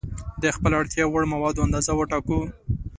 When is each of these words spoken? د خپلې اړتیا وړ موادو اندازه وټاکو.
د 0.41 0.43
خپلې 0.55 0.75
اړتیا 0.79 1.05
وړ 1.07 1.23
موادو 1.33 1.63
اندازه 1.65 1.91
وټاکو. 1.95 2.39